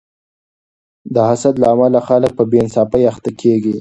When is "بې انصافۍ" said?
2.49-3.03